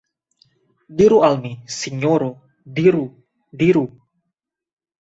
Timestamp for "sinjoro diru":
1.75-3.07